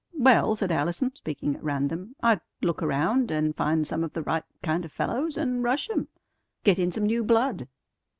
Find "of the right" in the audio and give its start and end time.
4.03-4.41